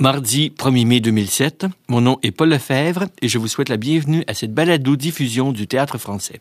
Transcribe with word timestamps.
Mardi 0.00 0.52
1er 0.56 0.86
mai 0.86 1.00
2007, 1.00 1.66
mon 1.88 2.00
nom 2.00 2.18
est 2.22 2.30
Paul 2.30 2.50
Lefebvre 2.50 3.06
et 3.20 3.26
je 3.26 3.36
vous 3.36 3.48
souhaite 3.48 3.68
la 3.68 3.76
bienvenue 3.76 4.22
à 4.28 4.34
cette 4.34 4.54
balado-diffusion 4.54 5.50
du 5.50 5.66
théâtre 5.66 5.98
français. 5.98 6.40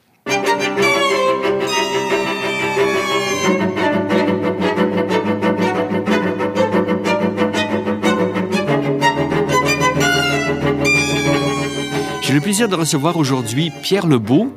J'ai 12.21 12.33
le 12.33 12.41
plaisir 12.41 12.69
de 12.69 12.75
recevoir 12.75 13.17
aujourd'hui 13.17 13.71
Pierre 13.81 14.05
Lebeau, 14.05 14.53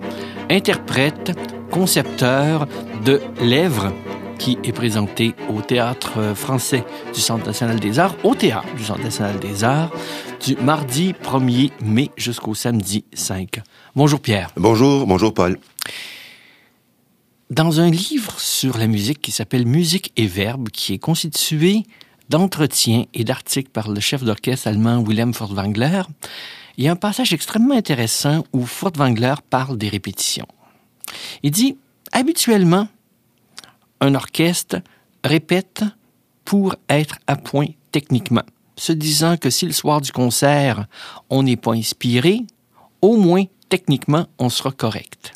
interprète, 0.51 1.33
concepteur 1.71 2.67
de 3.07 3.23
Lèvres, 3.41 3.95
qui 4.41 4.57
est 4.65 4.73
présenté 4.73 5.35
au 5.51 5.61
Théâtre 5.61 6.35
français 6.35 6.83
du 7.13 7.21
Centre 7.21 7.45
national 7.45 7.79
des 7.79 7.99
arts, 7.99 8.17
au 8.25 8.35
Théâtre 8.35 8.75
du 8.75 8.83
Centre 8.83 9.03
national 9.03 9.39
des 9.39 9.65
arts, 9.65 9.93
du 10.45 10.57
mardi 10.57 11.13
1er 11.13 11.71
mai 11.83 12.11
jusqu'au 12.17 12.55
samedi 12.55 13.05
5. 13.13 13.61
Bonjour 13.95 14.19
Pierre. 14.19 14.51
Bonjour, 14.57 15.07
bonjour 15.07 15.35
Paul. 15.35 15.59
Dans 17.51 17.81
un 17.81 17.91
livre 17.91 18.41
sur 18.41 18.79
la 18.79 18.87
musique 18.87 19.21
qui 19.21 19.31
s'appelle 19.31 19.67
Musique 19.67 20.11
et 20.17 20.27
Verbe, 20.27 20.71
qui 20.71 20.95
est 20.95 20.99
constitué 20.99 21.83
d'entretiens 22.31 23.05
et 23.13 23.25
d'articles 23.25 23.71
par 23.71 23.91
le 23.91 24.01
chef 24.01 24.25
d'orchestre 24.25 24.69
allemand 24.69 25.01
Wilhelm 25.01 25.35
Furtwängler, 25.35 26.03
il 26.79 26.85
y 26.85 26.89
a 26.89 26.93
un 26.93 26.97
passage 26.97 27.35
extrêmement 27.35 27.75
intéressant 27.75 28.47
où 28.55 28.65
Furtwängler 28.65 29.35
parle 29.51 29.77
des 29.77 29.91
répétitions. 29.91 30.49
Il 31.43 31.51
dit, 31.51 31.77
habituellement, 32.13 32.89
un 34.01 34.15
orchestre 34.15 34.77
répète 35.25 35.85
pour 36.45 36.75
être 36.89 37.19
à 37.27 37.37
point 37.37 37.69
techniquement, 37.93 38.43
se 38.77 38.93
disant 38.93 39.37
que 39.37 39.51
si 39.51 39.67
le 39.67 39.73
soir 39.73 40.01
du 40.01 40.13
concert, 40.13 40.87
on 41.29 41.43
n'est 41.43 41.57
pas 41.57 41.73
inspiré, 41.73 42.41
au 43.03 43.17
moins 43.17 43.45
techniquement, 43.69 44.27
on 44.39 44.49
sera 44.49 44.73
correct. 44.73 45.33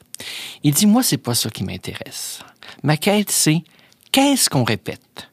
Il 0.62 0.74
dit, 0.74 0.86
moi, 0.86 1.02
c'est 1.02 1.18
pas 1.18 1.34
ça 1.34 1.50
qui 1.50 1.64
m'intéresse. 1.64 2.40
Ma 2.82 2.96
quête, 2.96 3.30
c'est 3.30 3.62
qu'est-ce 4.12 4.48
qu'on 4.48 4.64
répète 4.64 5.28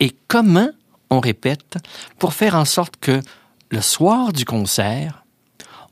et 0.00 0.14
comment 0.28 0.70
on 1.10 1.20
répète 1.20 1.76
pour 2.18 2.34
faire 2.34 2.54
en 2.54 2.64
sorte 2.64 2.96
que 2.98 3.20
le 3.70 3.80
soir 3.80 4.32
du 4.32 4.44
concert, 4.44 5.24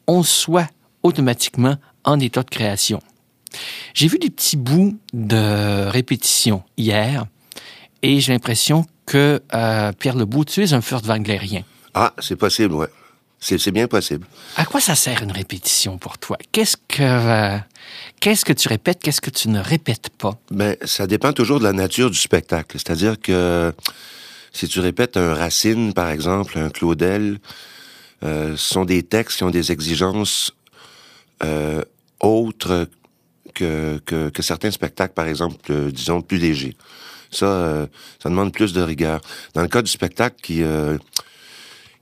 on 0.06 0.22
soit 0.22 0.68
automatiquement 1.02 1.76
en 2.04 2.20
état 2.20 2.42
de 2.42 2.50
création. 2.50 3.00
J'ai 3.94 4.08
vu 4.08 4.18
des 4.18 4.30
petits 4.30 4.56
bouts 4.56 4.98
de 5.12 5.86
répétition 5.86 6.62
hier 6.76 7.26
et 8.02 8.20
j'ai 8.20 8.32
l'impression 8.32 8.86
que 9.06 9.42
euh, 9.54 9.92
Pierre 9.92 10.16
Lebeau, 10.16 10.44
tu 10.44 10.62
es 10.62 10.72
un 10.72 10.80
furtwänglérien. 10.80 11.62
Ah, 11.94 12.12
c'est 12.18 12.36
possible, 12.36 12.74
ouais. 12.74 12.88
C'est 13.38 13.70
bien 13.70 13.86
possible. 13.86 14.26
À 14.56 14.64
quoi 14.64 14.80
ça 14.80 14.94
sert 14.94 15.22
une 15.22 15.30
répétition 15.30 15.98
pour 15.98 16.18
toi? 16.18 16.36
Qu'est-ce 16.52 16.76
que 16.88 17.02
euh, 17.02 17.58
qu'est-ce 18.18 18.44
que 18.44 18.52
tu 18.52 18.66
répètes, 18.66 19.00
qu'est-ce 19.00 19.20
que 19.20 19.30
tu 19.30 19.48
ne 19.48 19.60
répètes 19.60 20.08
pas? 20.08 20.38
Ben, 20.50 20.76
ça 20.84 21.06
dépend 21.06 21.32
toujours 21.32 21.58
de 21.58 21.64
la 21.64 21.72
nature 21.72 22.10
du 22.10 22.18
spectacle. 22.18 22.78
C'est-à-dire 22.78 23.20
que 23.20 23.72
si 24.52 24.66
tu 24.68 24.80
répètes 24.80 25.16
un 25.16 25.34
Racine, 25.34 25.92
par 25.92 26.10
exemple, 26.10 26.58
un 26.58 26.70
Claudel, 26.70 27.38
euh, 28.24 28.56
ce 28.56 28.74
sont 28.74 28.84
des 28.84 29.02
textes 29.02 29.36
qui 29.38 29.44
ont 29.44 29.50
des 29.50 29.70
exigences 29.70 30.52
euh, 31.44 31.84
autres 32.20 32.88
que, 33.56 33.98
que, 34.04 34.28
que, 34.28 34.42
certains 34.42 34.70
spectacles, 34.70 35.14
par 35.14 35.26
exemple, 35.26 35.56
euh, 35.70 35.90
disons, 35.90 36.20
plus 36.20 36.36
légers. 36.36 36.76
Ça, 37.30 37.46
euh, 37.46 37.86
ça 38.22 38.28
demande 38.28 38.52
plus 38.52 38.72
de 38.72 38.82
rigueur. 38.82 39.20
Dans 39.54 39.62
le 39.62 39.68
cas 39.68 39.82
du 39.82 39.90
spectacle 39.90 40.36
qui, 40.42 40.62
euh, 40.62 40.98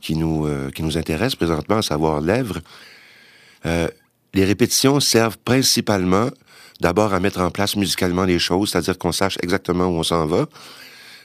qui, 0.00 0.16
nous, 0.16 0.47
qui 0.75 0.82
nous 0.82 0.98
intéresse 0.98 1.34
présentement, 1.34 1.78
à 1.78 1.82
savoir 1.82 2.20
Lèvres, 2.20 2.60
les 4.34 4.44
répétitions 4.44 5.00
servent 5.00 5.38
principalement 5.38 6.28
d'abord 6.80 7.14
à 7.14 7.20
mettre 7.20 7.41
en 7.41 7.50
place 7.50 7.76
musicalement 7.76 8.25
les 8.25 8.38
choses, 8.38 8.72
c'est-à-dire 8.72 8.98
qu'on 8.98 9.12
sache 9.12 9.38
exactement 9.43 9.87
où 9.87 9.94
on 9.94 10.03
s'en 10.03 10.26
va, 10.26 10.47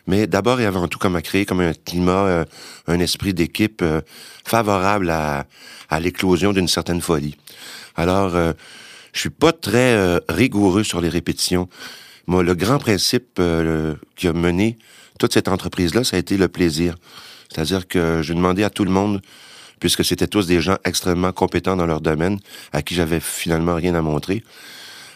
mais 0.08 0.28
d'abord 0.28 0.62
et 0.62 0.66
avant 0.66 0.88
tout 0.88 1.00
comme 1.00 1.18
à 1.18 1.22
créer 1.22 1.46
comme 1.46 1.60
un 1.60 1.74
climat, 1.74 2.46
un 2.88 3.00
esprit 3.00 3.34
d'équipe 3.34 3.84
favorable 4.46 5.10
à, 5.10 5.46
à 5.90 6.00
l'éclosion 6.00 6.54
d'une 6.54 6.70
certaine 6.70 7.02
folie. 7.02 7.36
Alors, 7.98 8.54
je 9.14 9.20
suis 9.20 9.30
pas 9.30 9.52
très 9.52 9.94
euh, 9.94 10.20
rigoureux 10.30 10.84
sur 10.84 11.02
les 11.02 11.10
répétitions. 11.10 11.70
Moi, 12.28 12.44
le 12.44 12.56
grand 12.56 12.80
principe 12.80 13.40
euh, 13.40 13.96
qui 14.16 14.28
a 14.28 14.34
mené 14.34 14.78
toute 15.18 15.34
cette 15.34 15.48
entreprise-là, 15.48 16.04
ça 16.04 16.16
a 16.16 16.20
été 16.20 16.38
le 16.38 16.48
plaisir. 16.48 16.96
C'est-à-dire 17.50 17.88
que 17.88 18.22
je 18.22 18.34
demandais 18.34 18.64
à 18.64 18.70
tout 18.70 18.86
le 18.86 18.92
monde, 18.92 19.22
puisque 19.80 20.06
c'était 20.06 20.28
tous 20.28 20.46
des 20.46 20.62
gens 20.62 20.78
extrêmement 20.86 21.32
compétents 21.32 21.76
dans 21.76 21.88
leur 21.88 22.02
domaine, 22.02 22.40
à 22.72 22.82
qui 22.82 22.96
j'avais 22.96 23.20
finalement 23.20 23.76
rien 23.76 23.96
à 23.96 24.02
montrer, 24.02 24.44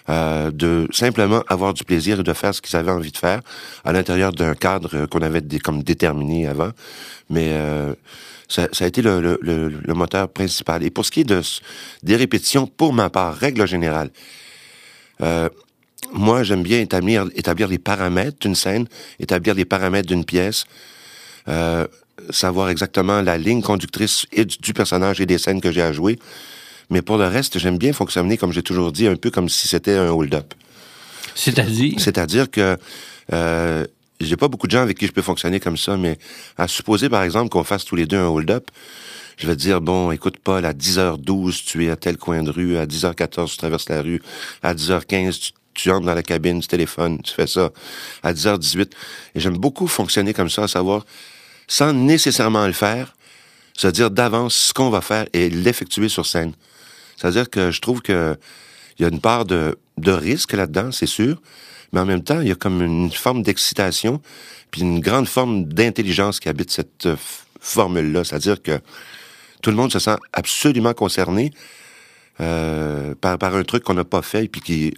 euh, 0.09 0.51
de 0.51 0.87
simplement 0.91 1.43
avoir 1.47 1.73
du 1.73 1.83
plaisir 1.83 2.19
et 2.19 2.23
de 2.23 2.33
faire 2.33 2.53
ce 2.53 2.61
qu'ils 2.61 2.75
avaient 2.75 2.91
envie 2.91 3.11
de 3.11 3.17
faire 3.17 3.41
à 3.83 3.93
l'intérieur 3.93 4.31
d'un 4.31 4.53
cadre 4.53 5.05
qu'on 5.05 5.21
avait 5.21 5.41
comme 5.59 5.83
déterminé 5.83 6.47
avant. 6.47 6.71
Mais 7.29 7.49
euh, 7.53 7.93
ça, 8.47 8.67
ça, 8.71 8.85
a 8.85 8.87
été 8.87 9.01
le, 9.01 9.21
le, 9.41 9.69
le, 9.69 9.93
moteur 9.93 10.29
principal. 10.29 10.83
Et 10.83 10.89
pour 10.89 11.05
ce 11.05 11.11
qui 11.11 11.21
est 11.21 11.23
de, 11.23 11.41
des 12.03 12.15
répétitions, 12.15 12.67
pour 12.67 12.93
ma 12.93 13.09
part, 13.09 13.35
règle 13.35 13.65
générale, 13.65 14.09
euh, 15.21 15.49
moi, 16.11 16.43
j'aime 16.43 16.63
bien 16.63 16.79
établir, 16.79 17.25
établir 17.35 17.67
les 17.67 17.79
paramètres 17.79 18.37
d'une 18.39 18.55
scène, 18.55 18.87
établir 19.19 19.55
les 19.55 19.65
paramètres 19.65 20.07
d'une 20.07 20.25
pièce, 20.25 20.65
euh, 21.47 21.87
savoir 22.29 22.69
exactement 22.69 23.21
la 23.21 23.37
ligne 23.37 23.61
conductrice 23.61 24.25
et 24.31 24.45
du 24.45 24.73
personnage 24.73 25.19
et 25.21 25.25
des 25.25 25.37
scènes 25.37 25.61
que 25.61 25.71
j'ai 25.71 25.81
à 25.81 25.91
jouer. 25.91 26.19
Mais 26.89 27.01
pour 27.01 27.17
le 27.17 27.27
reste, 27.27 27.59
j'aime 27.59 27.77
bien 27.77 27.93
fonctionner, 27.93 28.37
comme 28.37 28.51
j'ai 28.51 28.63
toujours 28.63 28.91
dit, 28.91 29.07
un 29.07 29.15
peu 29.15 29.31
comme 29.31 29.49
si 29.49 29.67
c'était 29.67 29.95
un 29.95 30.09
hold-up. 30.09 30.53
C'est-à-dire? 31.35 31.93
C'est-à-dire 31.97 32.49
que 32.51 32.77
euh, 33.31 33.85
j'ai 34.19 34.37
pas 34.37 34.47
beaucoup 34.47 34.67
de 34.67 34.71
gens 34.71 34.81
avec 34.81 34.97
qui 34.97 35.07
je 35.07 35.11
peux 35.11 35.21
fonctionner 35.21 35.59
comme 35.59 35.77
ça, 35.77 35.97
mais 35.97 36.17
à 36.57 36.67
supposer, 36.67 37.09
par 37.09 37.23
exemple, 37.23 37.49
qu'on 37.49 37.63
fasse 37.63 37.85
tous 37.85 37.95
les 37.95 38.05
deux 38.05 38.17
un 38.17 38.27
hold-up, 38.27 38.69
je 39.37 39.47
vais 39.47 39.55
te 39.55 39.61
dire, 39.61 39.81
bon, 39.81 40.11
écoute 40.11 40.37
Paul, 40.43 40.65
à 40.65 40.73
10h12, 40.73 41.63
tu 41.65 41.85
es 41.85 41.89
à 41.89 41.95
tel 41.95 42.17
coin 42.17 42.43
de 42.43 42.51
rue, 42.51 42.77
à 42.77 42.85
10h14, 42.85 43.51
tu 43.51 43.57
traverses 43.57 43.89
la 43.89 44.01
rue, 44.01 44.21
à 44.61 44.75
10h15, 44.75 45.39
tu, 45.39 45.51
tu 45.73 45.91
entres 45.91 46.05
dans 46.05 46.13
la 46.13 46.23
cabine 46.23 46.59
du 46.59 46.67
téléphone, 46.67 47.19
tu 47.21 47.33
fais 47.33 47.47
ça, 47.47 47.71
à 48.21 48.33
10h18. 48.33 48.91
Et 49.35 49.39
j'aime 49.39 49.57
beaucoup 49.57 49.87
fonctionner 49.87 50.33
comme 50.33 50.49
ça, 50.49 50.63
à 50.63 50.67
savoir, 50.67 51.05
sans 51.67 51.93
nécessairement 51.93 52.67
le 52.67 52.73
faire, 52.73 53.15
c'est-à-dire 53.75 54.11
d'avance 54.11 54.55
ce 54.55 54.73
qu'on 54.73 54.89
va 54.89 55.01
faire 55.01 55.25
et 55.33 55.49
l'effectuer 55.49 56.09
sur 56.09 56.25
scène. 56.25 56.53
C'est-à-dire 57.17 57.49
que 57.49 57.71
je 57.71 57.81
trouve 57.81 58.01
que 58.01 58.37
il 58.99 59.03
y 59.03 59.05
a 59.05 59.09
une 59.09 59.21
part 59.21 59.45
de, 59.45 59.77
de 59.97 60.11
risque 60.11 60.53
là-dedans, 60.53 60.91
c'est 60.91 61.07
sûr, 61.07 61.41
mais 61.91 61.99
en 61.99 62.05
même 62.05 62.23
temps, 62.23 62.41
il 62.41 62.47
y 62.47 62.51
a 62.51 62.55
comme 62.55 62.81
une 62.81 63.11
forme 63.11 63.43
d'excitation, 63.43 64.21
puis 64.71 64.81
une 64.81 64.99
grande 64.99 65.27
forme 65.27 65.65
d'intelligence 65.65 66.39
qui 66.39 66.49
habite 66.49 66.71
cette 66.71 67.05
euh, 67.05 67.15
formule-là. 67.59 68.23
C'est-à-dire 68.23 68.61
que 68.61 68.79
tout 69.61 69.69
le 69.69 69.75
monde 69.75 69.91
se 69.91 69.99
sent 69.99 70.15
absolument 70.33 70.93
concerné 70.93 71.51
euh, 72.41 73.15
par, 73.15 73.37
par 73.37 73.55
un 73.55 73.63
truc 73.63 73.83
qu'on 73.83 73.93
n'a 73.93 74.03
pas 74.03 74.21
fait, 74.21 74.47
puis 74.47 74.61
qui 74.61 74.93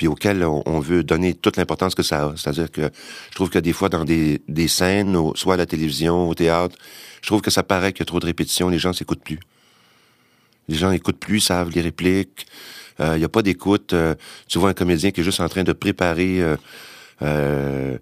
puis 0.00 0.08
auquel 0.08 0.42
on, 0.44 0.80
veut 0.80 1.04
donner 1.04 1.34
toute 1.34 1.58
l'importance 1.58 1.94
que 1.94 2.02
ça 2.02 2.28
a. 2.28 2.32
C'est-à-dire 2.34 2.70
que 2.70 2.90
je 3.28 3.34
trouve 3.34 3.50
que 3.50 3.58
des 3.58 3.74
fois, 3.74 3.90
dans 3.90 4.06
des, 4.06 4.40
scènes, 4.66 5.14
soit 5.34 5.52
à 5.52 5.56
la 5.58 5.66
télévision, 5.66 6.26
au 6.26 6.34
théâtre, 6.34 6.74
je 7.20 7.26
trouve 7.26 7.42
que 7.42 7.50
ça 7.50 7.62
paraît 7.62 7.92
qu'il 7.92 8.00
y 8.00 8.04
a 8.04 8.06
trop 8.06 8.18
de 8.18 8.24
répétitions, 8.24 8.70
les 8.70 8.78
gens 8.78 8.94
s'écoutent 8.94 9.22
plus. 9.22 9.40
Les 10.68 10.76
gens 10.78 10.90
écoutent 10.90 11.18
plus, 11.18 11.40
savent 11.40 11.68
les 11.74 11.82
répliques, 11.82 12.46
il 12.98 13.04
euh, 13.04 13.18
n'y 13.18 13.24
a 13.24 13.28
pas 13.28 13.42
d'écoute. 13.42 13.92
Euh, 13.92 14.14
tu 14.48 14.58
vois 14.58 14.70
un 14.70 14.72
comédien 14.72 15.10
qui 15.10 15.20
est 15.20 15.24
juste 15.24 15.40
en 15.40 15.50
train 15.50 15.64
de 15.64 15.74
préparer 15.74 16.56
euh, 17.20 17.98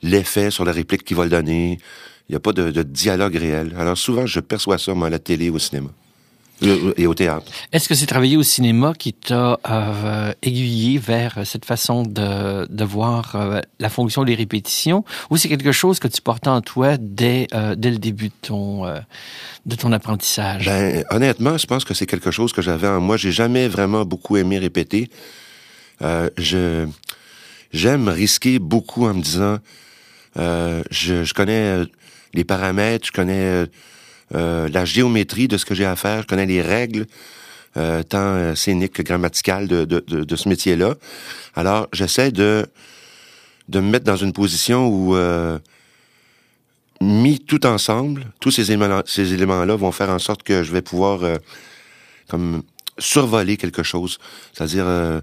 l'effet 0.00 0.50
sur 0.50 0.64
la 0.64 0.72
réplique 0.72 1.04
qu'il 1.04 1.18
va 1.18 1.28
donner. 1.28 1.78
Il 2.30 2.32
n'y 2.32 2.36
a 2.36 2.40
pas 2.40 2.54
de, 2.54 2.70
de, 2.70 2.82
dialogue 2.82 3.36
réel. 3.36 3.74
Alors 3.76 3.98
souvent, 3.98 4.24
je 4.24 4.40
perçois 4.40 4.78
ça, 4.78 4.94
moi, 4.94 5.08
à 5.08 5.10
la 5.10 5.18
télé 5.18 5.50
ou 5.50 5.56
au 5.56 5.58
cinéma. 5.58 5.90
Et 6.96 7.06
au 7.06 7.14
théâtre. 7.14 7.50
Est-ce 7.72 7.88
que 7.88 7.94
c'est 7.94 8.06
travailler 8.06 8.36
au 8.36 8.42
cinéma 8.42 8.92
qui 8.96 9.12
t'a 9.12 9.58
euh, 9.68 10.32
aiguillé 10.42 10.98
vers 10.98 11.40
cette 11.44 11.64
façon 11.64 12.02
de, 12.04 12.66
de 12.66 12.84
voir 12.84 13.34
euh, 13.34 13.60
la 13.80 13.88
fonction 13.88 14.24
des 14.24 14.34
répétitions, 14.34 15.04
ou 15.30 15.36
c'est 15.36 15.48
quelque 15.48 15.72
chose 15.72 15.98
que 15.98 16.08
tu 16.08 16.22
portais 16.22 16.50
en 16.50 16.60
toi 16.60 16.96
dès, 16.98 17.48
euh, 17.54 17.74
dès 17.74 17.90
le 17.90 17.98
début 17.98 18.28
de 18.28 18.34
ton, 18.42 18.84
de 19.66 19.74
ton 19.76 19.92
apprentissage? 19.92 20.66
Ben, 20.66 21.04
honnêtement, 21.10 21.58
je 21.58 21.66
pense 21.66 21.84
que 21.84 21.94
c'est 21.94 22.06
quelque 22.06 22.30
chose 22.30 22.52
que 22.52 22.62
j'avais 22.62 22.88
en 22.88 23.00
moi. 23.00 23.16
J'ai 23.16 23.32
jamais 23.32 23.66
vraiment 23.68 24.04
beaucoup 24.04 24.36
aimé 24.36 24.58
répéter. 24.58 25.10
je 26.00 26.86
j'aime 27.72 28.08
risquer 28.08 28.58
beaucoup 28.58 29.06
en 29.06 29.14
me 29.14 29.22
disant, 29.22 29.58
je, 30.36 31.24
je 31.24 31.34
connais 31.34 31.84
les 32.34 32.44
paramètres, 32.44 33.06
je 33.06 33.12
connais 33.12 33.66
euh, 34.34 34.68
la 34.68 34.84
géométrie 34.84 35.48
de 35.48 35.56
ce 35.56 35.64
que 35.64 35.74
j'ai 35.74 35.84
à 35.84 35.96
faire, 35.96 36.22
je 36.22 36.26
connais 36.26 36.46
les 36.46 36.62
règles, 36.62 37.06
euh, 37.76 38.02
tant 38.02 38.18
euh, 38.18 38.54
scéniques 38.54 38.92
que 38.92 39.02
grammaticales 39.02 39.68
de, 39.68 40.36
ce 40.36 40.48
métier-là. 40.48 40.94
Alors, 41.54 41.88
j'essaie 41.92 42.30
de, 42.32 42.66
de 43.68 43.80
me 43.80 43.90
mettre 43.90 44.04
dans 44.04 44.16
une 44.16 44.32
position 44.32 44.88
où 44.88 45.14
mis 47.02 47.40
tout 47.40 47.66
ensemble, 47.66 48.32
tous 48.40 48.52
ces 48.52 48.70
éléments, 48.70 49.02
ces 49.04 49.34
éléments-là 49.34 49.76
vont 49.76 49.92
faire 49.92 50.10
en 50.10 50.18
sorte 50.18 50.42
que 50.42 50.62
je 50.62 50.72
vais 50.72 50.82
pouvoir 50.82 51.22
euh, 51.24 51.36
comme 52.28 52.62
survoler 52.98 53.56
quelque 53.56 53.82
chose, 53.82 54.18
c'est-à-dire 54.52 54.84
euh, 54.86 55.20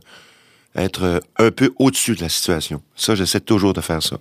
être 0.76 1.22
un 1.38 1.52
peu 1.52 1.72
au-dessus 1.78 2.16
de 2.16 2.22
la 2.22 2.30
situation. 2.30 2.82
Ça, 2.96 3.16
j'essaie 3.16 3.40
toujours 3.40 3.74
de 3.74 3.82
faire 3.82 4.04
ça. 4.04 4.18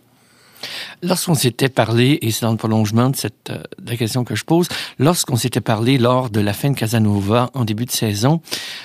Lorsqu'on 1.02 1.34
s'était 1.34 1.68
parlé, 1.68 2.18
et 2.22 2.30
c'est 2.30 2.42
dans 2.42 2.50
le 2.52 2.56
prolongement 2.56 3.10
de, 3.10 3.16
cette, 3.16 3.50
euh, 3.50 3.62
de 3.80 3.90
la 3.90 3.96
question 3.96 4.24
que 4.24 4.34
je 4.34 4.44
pose, 4.44 4.68
lorsqu'on 4.98 5.36
s'était 5.36 5.60
parlé 5.60 5.98
lors 5.98 6.30
de 6.30 6.40
la 6.40 6.52
fin 6.52 6.70
de 6.70 6.76
Casanova 6.76 7.50
en 7.54 7.64
début 7.64 7.84
de 7.84 7.90
saison, 7.90 8.40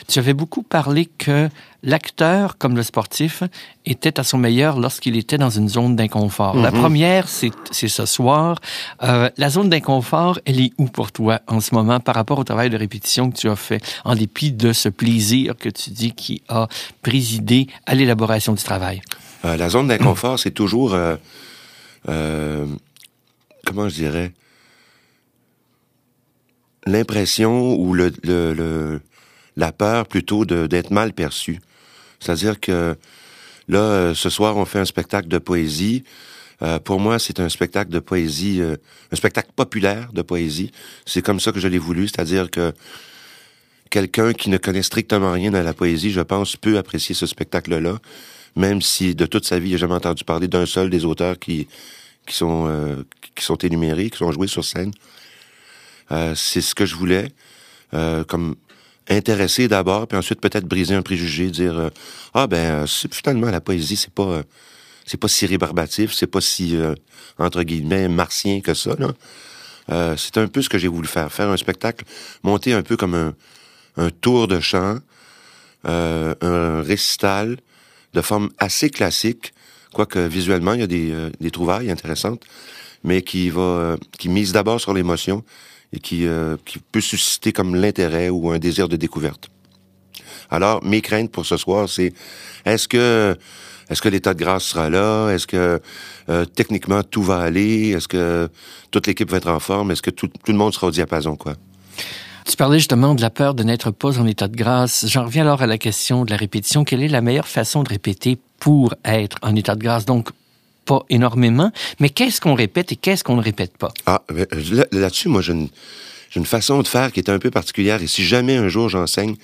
tu 0.08 0.20
avais 0.20 0.34
beaucoup 0.34 0.64
parlé 0.64 1.06
que 1.06 1.50
l'acteur, 1.86 2.58
comme 2.58 2.76
le 2.76 2.84
sportif, 2.84 3.44
était 3.86 4.20
à 4.20 4.24
son 4.24 4.38
meilleur 4.38 4.80
lorsqu'il 4.80 5.18
était 5.18 5.38
dans 5.38 5.50
une 5.50 5.68
zone 5.68 5.96
d'inconfort. 5.98 6.56
La 6.56 6.72
Mhm. 6.72 6.80
première, 6.80 7.28
c'est 7.28 7.52
c'est 7.72 7.90
ce 7.90 8.06
soir. 8.06 8.60
Euh, 9.04 9.30
la 9.38 9.50
zone 9.50 9.70
d'inconfort, 9.70 10.40
elle 10.46 10.62
est 10.62 10.72
où 10.78 10.86
pour 10.86 11.12
toi 11.12 11.42
en 11.48 11.60
ce 11.60 11.76
moment 11.76 12.00
par 12.00 12.16
rapport 12.16 12.40
au 12.40 12.44
travail 12.46 12.70
de 12.70 12.78
répétition 12.78 13.30
que 13.32 13.38
tu 13.38 13.50
as 13.50 13.56
fait, 13.58 13.84
en 14.06 14.16
dépit 14.16 14.52
de 14.54 14.72
ce 14.72 14.88
plaisir 14.88 15.56
que 15.58 15.70
tu 15.70 15.90
dis 15.90 16.14
qui 16.14 16.42
a 16.48 16.68
présidé 17.02 17.68
à 17.86 17.96
l'élaboration 17.96 18.54
du 18.54 18.64
travail? 18.64 19.02
Euh, 19.44 19.58
la 19.58 19.68
zone 19.70 19.88
d'inconfort, 19.90 20.40
c'est 20.40 20.52
toujours, 20.52 20.94
euh, 20.94 21.18
euh, 22.10 22.66
comment 23.66 23.90
je 23.90 23.96
dirais, 23.96 24.34
l'impression 26.86 27.76
ou 27.76 27.94
le, 27.94 29.02
la 29.56 29.72
peur 29.72 30.08
plutôt 30.08 30.46
d'être 30.46 30.92
mal 30.92 31.14
perçu. 31.14 31.60
C'est-à-dire 32.20 32.60
que 32.60 32.96
là, 33.68 33.80
euh, 33.80 34.14
ce 34.14 34.30
soir, 34.30 34.58
on 34.58 34.66
fait 34.66 34.80
un 34.80 34.86
spectacle 34.86 35.28
de 35.28 35.38
poésie. 35.38 36.04
Euh, 36.62 36.80
pour 36.80 37.00
moi, 37.00 37.20
c'est 37.20 37.40
un 37.40 37.50
spectacle 37.50 37.92
de 37.92 38.00
poésie, 38.00 38.62
un 38.62 39.16
spectacle 39.16 39.52
populaire 39.56 40.12
de 40.14 40.22
poésie. 40.22 40.72
C'est 41.06 41.22
comme 41.22 41.40
ça 41.40 41.52
que 41.52 41.60
je 41.60 41.68
l'ai 41.68 41.78
voulu, 41.78 42.08
c'est-à-dire 42.08 42.50
que 42.52 42.74
quelqu'un 43.90 44.34
qui 44.34 44.50
ne 44.50 44.58
connaît 44.58 44.82
strictement 44.82 45.32
rien 45.32 45.54
à 45.54 45.62
la 45.62 45.74
poésie, 45.74 46.12
je 46.12 46.22
pense, 46.22 46.58
peut 46.58 46.78
apprécier 46.78 47.14
ce 47.14 47.28
spectacle-là, 47.28 48.00
même 48.56 48.82
si 48.82 49.16
de 49.16 49.26
toute 49.26 49.46
sa 49.46 49.60
vie, 49.60 49.70
il 49.70 49.74
n'a 49.74 49.78
jamais 49.78 49.96
entendu 49.96 50.24
parler 50.24 50.48
d'un 50.48 50.66
seul 50.66 50.90
des 50.90 51.06
auteurs 51.06 51.40
qui, 51.40 51.68
qui, 52.26 52.36
sont, 52.36 52.66
euh, 52.68 53.04
qui 53.36 53.44
sont 53.44 53.58
énumérés, 53.58 54.10
qui 54.10 54.18
sont 54.18 54.32
joués 54.32 54.48
sur 54.48 54.64
scène. 54.64 54.92
Euh, 56.12 56.36
c'est 56.36 56.62
ce 56.62 56.76
que 56.76 56.86
je 56.86 56.96
voulais, 56.96 57.30
euh, 57.94 58.24
comme 58.24 58.56
intéresser 59.10 59.68
d'abord, 59.68 60.08
puis 60.08 60.18
ensuite 60.18 60.40
peut-être 60.40 60.66
briser 60.66 60.96
un 60.96 61.02
préjugé, 61.02 61.50
dire 61.50 61.90
ah 62.34 62.48
ben 62.48 62.86
finalement 62.88 63.52
la 63.52 63.60
poésie 63.60 63.98
c'est 63.98 64.14
pas 64.14 64.44
c'est 65.06 65.20
pas 65.20 65.28
si 65.28 65.46
rébarbatif, 65.46 66.14
c'est 66.14 66.28
pas 66.28 66.40
si 66.40 66.78
entre 67.38 67.64
guillemets 67.64 68.08
martien 68.08 68.62
que 68.62 68.74
ça 68.74 68.96
c'est 70.16 70.38
un 70.38 70.48
peu 70.48 70.62
ce 70.62 70.70
que 70.70 70.78
j'ai 70.78 70.88
voulu 70.88 71.06
faire, 71.06 71.34
faire 71.34 71.50
un 71.50 71.58
spectacle, 71.58 72.06
monter 72.44 72.72
un 72.72 72.82
peu 72.82 72.96
comme 72.96 73.14
un, 73.14 73.36
un 73.98 74.10
tour 74.10 74.48
de 74.48 74.62
chant, 74.62 75.00
un 75.84 76.82
récital 76.82 77.58
de 78.14 78.22
forme 78.22 78.50
assez 78.58 78.90
classique, 78.90 79.54
quoique 79.94 80.20
visuellement 80.20 80.74
il 80.74 80.80
y 80.82 80.84
a 80.84 80.88
des, 80.88 81.12
euh, 81.12 81.30
des 81.40 81.52
trouvailles 81.52 81.92
intéressantes, 81.92 82.44
mais 83.04 83.22
qui 83.22 83.50
va 83.50 83.62
euh, 83.62 83.98
qui 84.18 84.30
mise 84.30 84.52
d'abord 84.52 84.80
sur 84.80 84.94
l'émotion 84.94 85.44
et 85.92 86.00
qui, 86.00 86.26
euh, 86.26 86.58
qui 86.66 86.80
peut 86.80 87.02
susciter 87.02 87.52
comme 87.54 87.76
l'intérêt 87.76 88.30
ou 88.30 88.50
un 88.52 88.60
désir 88.60 88.90
de 88.90 88.96
découverte. 88.96 89.50
Alors, 90.50 90.84
mes 90.84 91.02
craintes 91.02 91.32
pour 91.32 91.46
ce 91.46 91.58
soir, 91.58 91.90
c'est 91.90 92.14
est-ce 92.66 92.88
que 92.88 93.36
est-ce 93.90 94.02
que 94.02 94.10
l'état 94.10 94.34
de 94.34 94.40
grâce 94.40 94.64
sera 94.64 94.90
là? 94.90 95.30
Est-ce 95.30 95.46
que 95.46 95.80
euh, 96.30 96.46
techniquement 96.46 97.04
tout 97.04 97.22
va 97.22 97.40
aller? 97.40 97.92
Est-ce 97.92 98.08
que 98.08 98.50
toute 98.92 99.08
l'équipe 99.08 99.30
va 99.30 99.38
être 99.38 99.50
en 99.50 99.60
forme? 99.60 99.92
Est-ce 99.92 100.02
que 100.02 100.10
tout, 100.10 100.28
tout 100.28 100.52
le 100.52 100.58
monde 100.58 100.74
sera 100.74 100.88
au 100.88 100.92
diapason, 100.92 101.36
quoi? 101.36 101.56
Tu 102.46 102.58
parlais 102.58 102.78
justement 102.78 103.16
de 103.16 103.22
la 103.22 103.30
peur 103.30 103.54
de 103.54 103.64
n'être 103.64 103.92
pas 103.92 104.20
en 104.20 104.28
état 104.28 104.48
de 104.48 104.56
grâce. 104.56 105.06
J'en 105.08 105.26
reviens 105.26 105.44
alors 105.44 105.62
à 105.62 105.68
la 105.68 105.78
question 105.78 106.26
de 106.26 106.32
la 106.32 106.38
répétition. 106.38 106.84
Quelle 106.84 107.02
est 107.02 107.08
la 107.08 107.22
meilleure 107.22 107.48
façon 107.48 107.84
de 107.84 107.90
répéter 107.90 108.38
pour 108.60 108.94
être 109.06 109.38
en 109.42 109.56
état 109.56 109.76
de 109.76 109.82
grâce? 109.82 110.06
Donc, 110.06 110.30
pas 110.86 111.06
énormément, 111.10 111.72
mais 112.02 112.10
qu'est-ce 112.10 112.42
qu'on 112.42 112.56
répète 112.56 112.92
et 112.92 112.96
qu'est-ce 112.98 113.24
qu'on 113.24 113.38
ne 113.38 113.42
répète 113.42 113.78
pas? 113.78 113.94
Ah, 114.06 114.22
ben, 114.28 114.46
là- 114.72 114.86
là-dessus, 114.92 115.30
moi, 115.30 115.42
j'ai 115.42 115.54
une, 115.54 116.46
façon 116.46 116.82
de 116.82 116.88
faire 116.88 117.14
qui 117.14 117.22
est 117.22 117.30
un 117.30 117.40
peu 117.40 117.50
particulière. 117.50 118.02
Et 118.02 118.08
si 118.08 118.26
jamais 118.26 118.58
un 118.58 118.68
jour 118.68 118.90
j'enseigne, 118.90 119.36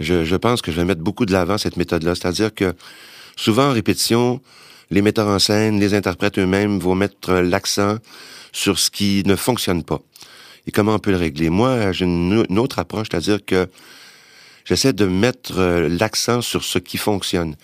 je, 0.00 0.24
je 0.24 0.36
pense 0.36 0.62
que 0.62 0.72
je 0.72 0.76
vais 0.76 0.84
mettre 0.84 1.02
beaucoup 1.02 1.26
de 1.26 1.32
l'avant 1.32 1.58
cette 1.58 1.76
méthode-là. 1.76 2.16
C'est-à-dire 2.16 2.52
que 2.52 2.74
souvent 3.36 3.68
en 3.68 3.72
répétition, 3.72 4.40
les 4.90 5.02
metteurs 5.02 5.28
en 5.28 5.38
scène, 5.38 5.78
les 5.78 5.94
interprètes 5.94 6.38
eux-mêmes 6.38 6.80
vont 6.80 6.96
mettre 6.96 7.34
l'accent 7.34 7.98
sur 8.50 8.80
ce 8.80 8.90
qui 8.90 9.22
ne 9.26 9.36
fonctionne 9.36 9.84
pas 9.84 10.00
et 10.66 10.72
comment 10.72 10.94
on 10.94 10.98
peut 10.98 11.10
le 11.10 11.16
régler? 11.16 11.50
Moi, 11.50 11.92
j'ai 11.92 12.04
une, 12.04 12.58
autre 12.58 12.78
approche, 12.78 13.08
c'est-à-dire 13.10 13.44
que 13.44 13.68
j'essaie 14.64 14.92
de 14.92 15.06
mettre 15.06 15.58
euh, 15.58 15.88
l'accent 15.88 16.42
sur 16.42 16.64
ce 16.64 16.78
qui 16.78 16.96
fonctionne. 16.96 17.56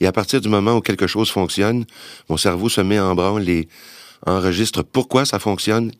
Et 0.00 0.06
à 0.06 0.12
partir 0.12 0.40
du 0.40 0.48
moment 0.48 0.76
où 0.76 0.80
quelque 0.80 1.06
chose 1.06 1.30
fonctionne, 1.30 1.84
mon 2.28 2.36
cerveau 2.36 2.68
se 2.68 2.80
met 2.80 2.98
en 2.98 3.14
branle 3.14 3.48
et 3.48 3.68
enregistre 4.26 4.82
pourquoi 4.82 5.24
ça 5.24 5.38
fonctionne, 5.38 5.92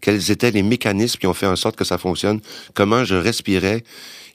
quels 0.00 0.30
étaient 0.30 0.50
les 0.50 0.62
mécanismes 0.62 1.18
qui 1.18 1.26
ont 1.26 1.34
fait 1.34 1.46
en 1.46 1.56
sorte 1.56 1.76
que 1.76 1.84
ça 1.84 1.98
fonctionne, 1.98 2.40
comment 2.74 3.04
je 3.04 3.14
respirais 3.14 3.84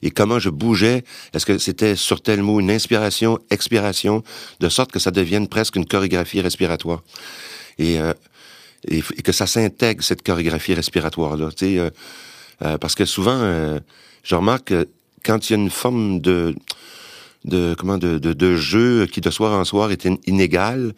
et 0.02 0.10
comment 0.10 0.38
je 0.38 0.50
bougeais. 0.50 1.04
Est-ce 1.34 1.46
que 1.46 1.58
c'était 1.58 1.96
sur 1.96 2.20
tel 2.20 2.42
mot 2.42 2.60
une 2.60 2.70
inspiration, 2.70 3.38
expiration, 3.50 4.22
de 4.60 4.68
sorte 4.68 4.92
que 4.92 4.98
ça 4.98 5.10
devienne 5.10 5.48
presque 5.48 5.76
une 5.76 5.86
chorégraphie 5.86 6.40
respiratoire? 6.40 7.02
Et, 7.78 7.98
euh, 7.98 8.12
et, 8.86 9.02
que 9.02 9.32
ça 9.32 9.46
s'intègre, 9.46 10.02
cette 10.04 10.22
chorégraphie 10.22 10.74
respiratoire-là. 10.74 11.50
Euh, 11.62 11.90
euh, 12.62 12.78
parce 12.78 12.94
que 12.94 13.04
souvent, 13.04 13.38
euh, 13.40 13.80
je 14.22 14.34
remarque 14.34 14.64
que 14.64 14.88
quand 15.24 15.48
il 15.48 15.52
y 15.52 15.56
a 15.56 15.58
une 15.58 15.70
forme 15.70 16.20
de 16.20 16.54
de 17.44 17.74
comment 17.78 17.98
de, 17.98 18.18
de, 18.18 18.56
jeu 18.56 19.06
qui 19.06 19.20
de 19.20 19.30
soir 19.30 19.52
en 19.58 19.64
soir 19.64 19.92
est 19.92 20.06
in- 20.06 20.18
inégal, 20.26 20.92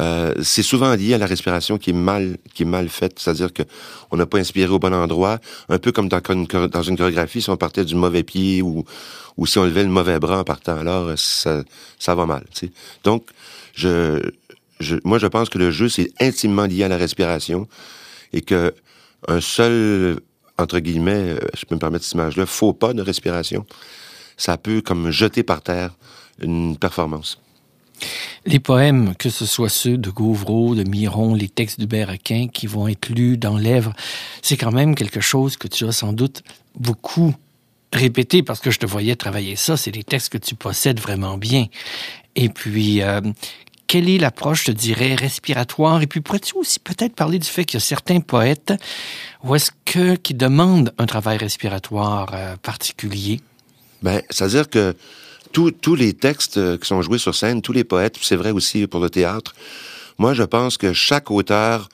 euh, 0.00 0.34
c'est 0.42 0.64
souvent 0.64 0.92
lié 0.94 1.14
à 1.14 1.18
la 1.18 1.26
respiration 1.26 1.78
qui 1.78 1.90
est 1.90 2.00
mal 2.10 2.36
qui 2.52 2.64
est 2.64 2.66
mal 2.66 2.88
faite, 2.88 3.18
c'est-à-dire 3.18 3.52
que 3.52 3.62
on 4.10 4.16
n'a 4.16 4.26
pas 4.26 4.38
inspiré 4.38 4.70
au 4.70 4.78
bon 4.78 4.92
endroit, 4.92 5.38
un 5.68 5.78
peu 5.78 5.92
comme 5.92 6.08
dans 6.08 6.20
une, 6.30 6.46
dans 6.46 6.82
une 6.82 6.96
chorégraphie 6.96 7.42
si 7.42 7.50
on 7.50 7.56
partait 7.56 7.84
du 7.84 7.94
mauvais 7.94 8.22
pied 8.24 8.60
ou 8.60 8.84
ou 9.36 9.46
si 9.46 9.58
on 9.58 9.64
levait 9.64 9.84
le 9.84 9.88
mauvais 9.88 10.18
bras 10.18 10.40
en 10.40 10.44
partant, 10.44 10.78
alors 10.78 11.08
euh, 11.08 11.14
ça 11.16 11.62
ça 11.98 12.14
va 12.14 12.26
mal. 12.26 12.44
Donc 13.04 13.30
je, 13.74 14.20
moi 15.04 15.18
je 15.18 15.26
pense 15.26 15.48
que 15.48 15.58
le 15.58 15.70
jeu 15.70 15.88
c'est 15.88 16.10
intimement 16.20 16.66
lié 16.66 16.84
à 16.84 16.88
la 16.88 16.96
respiration 16.96 17.66
et 18.32 18.40
que 18.40 18.74
un 19.26 19.40
seul 19.40 20.20
entre 20.58 20.80
guillemets, 20.80 21.12
euh, 21.12 21.38
je 21.56 21.64
peux 21.64 21.76
me 21.76 21.80
permettre 21.80 22.04
cette 22.04 22.14
image-là, 22.14 22.44
faux 22.44 22.72
pas 22.72 22.92
de 22.92 23.00
respiration, 23.00 23.64
ça 24.36 24.58
peut 24.58 24.80
comme 24.80 25.10
jeter 25.10 25.42
par 25.42 25.62
terre 25.62 25.96
une 26.42 26.76
performance. 26.76 27.40
Les 28.46 28.60
poèmes, 28.60 29.14
que 29.16 29.30
ce 29.30 29.46
soit 29.46 29.68
ceux 29.68 29.98
de 29.98 30.10
Gauvreau, 30.10 30.74
de 30.74 30.84
Miron, 30.84 31.34
les 31.34 31.48
textes 31.48 31.80
d'Hubert 31.80 32.10
Aquin 32.10 32.46
qui 32.52 32.66
vont 32.66 32.86
être 32.86 33.08
lus 33.08 33.36
dans 33.36 33.56
l'Èvre, 33.56 33.92
c'est 34.42 34.56
quand 34.56 34.70
même 34.70 34.94
quelque 34.94 35.20
chose 35.20 35.56
que 35.56 35.66
tu 35.66 35.84
as 35.84 35.92
sans 35.92 36.12
doute 36.12 36.42
beaucoup 36.78 37.34
répété 37.92 38.42
parce 38.44 38.60
que 38.60 38.70
je 38.70 38.78
te 38.78 38.86
voyais 38.86 39.16
travailler 39.16 39.56
ça. 39.56 39.76
C'est 39.76 39.90
des 39.90 40.04
textes 40.04 40.32
que 40.32 40.38
tu 40.38 40.54
possèdes 40.54 41.00
vraiment 41.00 41.38
bien. 41.38 41.66
Et 42.36 42.48
puis, 42.48 43.02
euh, 43.02 43.20
quelle 43.88 44.08
est 44.08 44.18
l'approche, 44.18 44.66
je 44.66 44.72
dirais, 44.72 45.14
respiratoire? 45.16 46.02
Et 46.02 46.06
puis, 46.06 46.20
pourrais-tu 46.20 46.54
aussi 46.56 46.78
peut-être 46.78 47.14
parler 47.14 47.38
du 47.38 47.48
fait 47.48 47.64
qu'il 47.64 47.78
y 47.78 47.82
a 47.82 47.84
certains 47.84 48.20
poètes 48.20 48.72
où 49.42 49.56
est-ce 49.56 49.72
que, 49.84 50.14
qui 50.14 50.34
demandent 50.34 50.92
un 50.98 51.06
travail 51.06 51.38
respiratoire 51.38 52.30
euh, 52.34 52.56
particulier? 52.56 53.40
Ben, 54.02 54.22
c'est-à-dire 54.30 54.68
que 54.68 54.94
tous 55.52 55.70
tous 55.70 55.94
les 55.94 56.12
textes 56.12 56.58
euh, 56.58 56.76
qui 56.76 56.86
sont 56.86 57.02
joués 57.02 57.18
sur 57.18 57.34
scène, 57.34 57.62
tous 57.62 57.72
les 57.72 57.84
poètes, 57.84 58.16
c'est 58.20 58.36
vrai 58.36 58.50
aussi 58.50 58.86
pour 58.86 59.00
le 59.00 59.10
théâtre, 59.10 59.54
moi 60.18 60.34
je 60.34 60.42
pense 60.42 60.76
que 60.76 60.92
chaque 60.92 61.30
auteur 61.30 61.88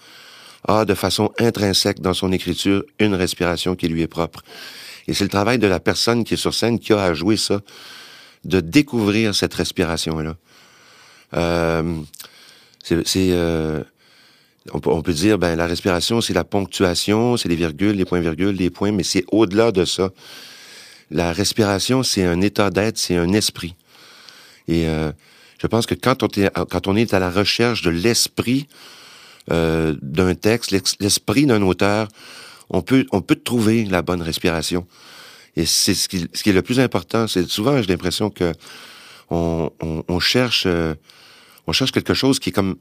a 0.67 0.85
de 0.85 0.95
façon 0.95 1.31
intrinsèque 1.39 2.01
dans 2.01 2.15
son 2.15 2.33
écriture 2.33 2.83
une 2.99 3.15
respiration 3.15 3.77
qui 3.77 3.89
lui 3.89 4.03
est 4.03 4.09
propre. 4.09 4.43
Et 5.07 5.15
c'est 5.15 5.25
le 5.25 5.31
travail 5.31 5.59
de 5.59 5.67
la 5.67 5.81
personne 5.81 6.25
qui 6.25 6.35
est 6.35 6.39
sur 6.39 6.55
scène 6.55 6.79
qui 6.79 6.93
a 6.93 7.03
à 7.03 7.15
jouer 7.15 7.37
ça, 7.37 7.61
de 8.45 8.61
découvrir 8.61 9.35
cette 9.35 9.55
respiration-là. 9.55 10.37
Euh, 11.33 12.03
c'est, 12.83 13.03
euh, 13.17 13.83
on, 14.73 14.81
peut, 14.81 14.91
on 14.91 15.03
peut 15.03 15.13
dire, 15.13 15.39
ben 15.39 15.57
la 15.57 15.67
respiration, 15.67 16.21
c'est 16.21 16.35
la 16.35 16.45
ponctuation, 16.45 17.37
c'est 17.37 17.49
les 17.49 17.57
virgules, 17.57 17.97
les 17.97 18.05
points-virgules, 18.05 18.55
les 18.57 18.71
points, 18.71 18.93
mais 18.93 19.03
c'est 19.03 19.25
au-delà 19.33 19.73
de 19.73 19.85
ça. 19.85 20.11
La 21.11 21.33
respiration, 21.33 22.03
c'est 22.03 22.25
un 22.25 22.41
état 22.41 22.71
d'être, 22.71 22.99
c'est 22.99 23.17
un 23.17 23.33
esprit. 23.33 23.75
Et 24.69 24.87
euh, 24.87 25.13
je 25.59 25.67
pense 25.67 25.87
que 25.87 25.95
quand 25.95 26.23
on, 26.23 26.29
est, 26.29 26.51
quand 26.71 26.87
on 26.87 26.97
est 26.97 27.15
à 27.15 27.19
la 27.19 27.31
recherche 27.31 27.83
de 27.83 27.91
l'esprit 27.91 28.67
euh, 29.51 29.95
d'un 30.03 30.35
texte, 30.35 30.75
l'esprit 31.01 31.47
d'un 31.47 31.63
auteur, 31.63 32.09
on 32.71 32.83
peut, 32.83 33.07
on 33.13 33.21
peut 33.21 33.37
trouver 33.37 33.85
la 33.85 34.03
bonne 34.03 34.23
respiration. 34.23 34.87
Et 35.57 35.67
c'est 35.67 35.95
ce 35.95 36.09
qui, 36.09 36.27
ce 36.33 36.43
qui 36.43 36.51
est 36.51 36.55
le 36.55 36.63
plus 36.63 36.81
important. 36.81 37.27
C'est 37.29 37.49
souvent, 37.49 37.81
j'ai 37.81 37.89
l'impression 37.89 38.31
que 38.31 38.53
on, 39.31 40.21
cherche, 40.21 40.65
euh, 40.67 40.95
on 41.67 41.73
cherche 41.73 41.93
quelque 41.93 42.15
chose 42.15 42.39
qui 42.39 42.51
est 42.51 42.53
comme 42.53 42.77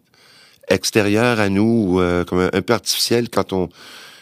extérieur 0.68 1.40
à 1.40 1.50
nous, 1.50 2.00
euh, 2.00 2.24
comme 2.24 2.50
un, 2.52 2.62
peu 2.62 2.74
artificiel 2.74 3.30
quand 3.30 3.54
on... 3.54 3.70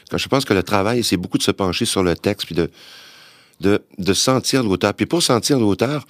Quand 0.10 0.18
je 0.18 0.28
pense 0.28 0.44
que 0.44 0.54
le 0.54 0.64
travail, 0.64 1.06
c'est 1.06 1.16
beaucoup 1.16 1.38
de 1.38 1.44
se 1.44 1.52
pencher 1.52 1.86
sur 1.86 2.04
le 2.04 2.16
texte, 2.16 2.46
puis 2.46 2.54
de, 2.54 2.70
de, 3.62 4.14
sentir 4.14 4.62
l'auteur. 4.62 4.94
Puis 4.94 5.06
pour 5.06 5.24
sentir 5.24 5.58
l'auteur, 5.58 6.06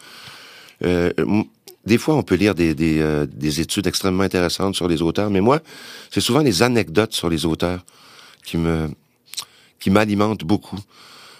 euh, 0.83 1.11
des 1.85 1.99
fois, 1.99 2.15
on 2.15 2.23
peut 2.23 2.33
lire 2.33 2.55
des, 2.55 2.73
des, 2.73 2.99
euh, 2.99 3.27
des, 3.31 3.61
études 3.61 3.85
extrêmement 3.85 4.23
intéressantes 4.23 4.73
sur 4.73 4.87
les 4.87 5.03
auteurs, 5.03 5.29
mais 5.29 5.39
moi, 5.39 5.59
c'est 6.09 6.19
souvent 6.19 6.39
les 6.39 6.63
anecdotes 6.63 7.13
sur 7.13 7.29
les 7.29 7.45
auteurs 7.45 7.85
qui 8.43 8.57
me 8.57 8.89
qui 9.79 9.89
m'alimentent 9.89 10.43
beaucoup. 10.43 10.79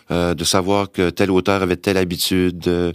De 0.09 0.43
savoir 0.43 0.91
que 0.91 1.09
tel 1.09 1.31
auteur 1.31 1.61
avait 1.61 1.77
telle 1.77 1.95
habitude, 1.95 2.93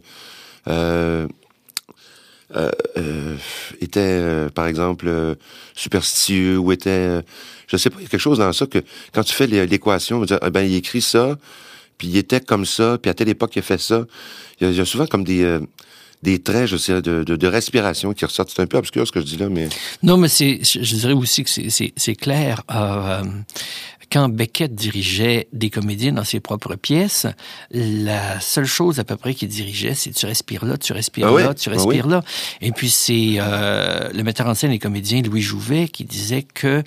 euh, 2.55 2.71
euh 2.97 3.37
était, 3.81 4.49
par 4.55 4.67
exemple, 4.67 5.37
superstitieux 5.75 6.59
ou 6.59 6.73
était, 6.73 7.21
je 7.67 7.77
sais 7.77 7.91
pas, 7.91 7.97
il 7.99 8.05
y 8.05 8.07
a 8.07 8.09
quelque 8.09 8.21
chose 8.21 8.39
dans 8.39 8.53
ça 8.53 8.67
que 8.67 8.79
quand 9.13 9.25
tu 9.25 9.35
fais 9.35 9.47
l'équation, 9.47 10.25
eh 10.25 10.51
ben 10.51 10.63
il 10.63 10.75
écrit 10.75 11.03
ça, 11.03 11.37
puis 11.99 12.09
il 12.09 12.17
était 12.17 12.41
comme 12.41 12.65
ça, 12.65 12.99
puis 13.01 13.11
à 13.11 13.15
telle 13.15 13.29
époque 13.29 13.57
il 13.57 13.61
a 13.61 13.63
fait 13.63 13.81
ça. 13.81 14.05
Il 14.61 14.73
y 14.73 14.81
a, 14.81 14.85
souvent 14.85 15.07
comme 15.07 15.25
des 15.25 15.59
des 16.23 16.43
traits, 16.43 16.67
je 16.67 16.77
sais, 16.77 17.03
de, 17.03 17.23
de, 17.23 17.47
respiration 17.47 18.13
qui 18.13 18.25
ressortent. 18.25 18.51
C'est 18.51 18.63
un 18.63 18.67
peu 18.67 18.79
obscur 18.79 19.07
ce 19.07 19.13
que 19.13 19.21
je 19.21 19.27
dis 19.27 19.37
là, 19.37 19.49
mais... 19.49 19.69
Non, 20.03 20.17
mais 20.17 20.29
c'est, 20.29 20.61
je 20.63 20.97
dirais 20.97 21.13
aussi 21.13 21.45
que 21.45 21.51
c'est 21.51 22.15
clair. 22.17 22.63
Euh, 22.75 23.23
quand 24.11 24.29
Beckett 24.29 24.75
dirigeait 24.75 25.49
des 25.53 25.71
comédiens 25.71 26.13
dans 26.13 26.25
ses 26.25 26.41
propres 26.41 26.77
pièces, 26.77 27.27
la 27.71 28.41
seule 28.41 28.67
chose 28.67 28.99
à 28.99 29.05
peu 29.05 29.17
près 29.17 29.35
qu'il 29.35 29.49
dirigeait, 29.49 29.95
c'est 29.95 30.11
tu 30.11 30.27
respires 30.27 30.65
là, 30.65 30.77
tu 30.77 30.93
respires 30.93 31.29
ah 31.29 31.41
là, 31.41 31.55
tu 31.55 31.69
ah 31.69 31.73
respires 31.73 32.07
là. 32.07 32.23
Et 32.61 32.73
puis 32.73 32.91
c'est 32.91 33.35
euh, 33.39 34.11
le 34.13 34.23
metteur 34.23 34.47
en 34.47 34.55
scène 34.55 34.73
et 34.73 34.79
comédien 34.79 35.23
Louis 35.23 35.43
Jouvet 35.43 35.89
qui 35.89 36.05
disait 36.05 36.43
que 36.43 36.83